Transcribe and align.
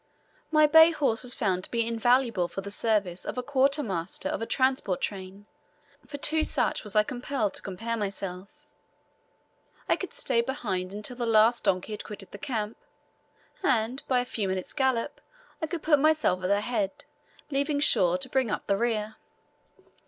My 0.49 0.65
bay 0.65 0.89
horse 0.89 1.21
was 1.21 1.35
found 1.35 1.63
to 1.63 1.69
be 1.69 1.85
invaluable 1.85 2.47
for 2.47 2.61
the 2.61 2.71
service 2.71 3.23
of 3.23 3.37
a 3.37 3.43
quarter 3.43 3.83
master 3.83 4.29
of 4.29 4.41
a 4.41 4.47
transport 4.47 4.99
train; 4.99 5.45
for 6.07 6.17
to 6.17 6.43
such 6.43 6.83
was 6.83 6.95
I 6.95 7.03
compelled 7.03 7.53
to 7.53 7.61
compare 7.61 7.95
myself. 7.95 8.49
I 9.87 9.95
could 9.95 10.11
stay 10.11 10.41
behind 10.41 10.91
until 10.91 11.17
the 11.17 11.27
last 11.27 11.65
donkey 11.65 11.93
had 11.93 12.03
quitted 12.03 12.31
the 12.31 12.39
camp, 12.39 12.77
and, 13.61 14.01
by 14.07 14.21
a 14.21 14.25
few 14.25 14.47
minutes' 14.47 14.73
gallop, 14.73 15.21
I 15.61 15.67
could 15.67 15.83
put 15.83 15.99
myself 15.99 16.41
at 16.43 16.47
the 16.47 16.61
head, 16.61 17.05
leaving 17.51 17.79
Shaw 17.79 18.17
to 18.17 18.27
bring 18.27 18.49
up 18.49 18.65
the 18.65 18.77
rear. 18.77 19.17